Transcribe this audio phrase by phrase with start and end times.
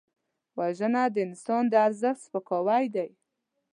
[0.57, 3.09] وژنه د انسان د ارزښت سپکاوی دی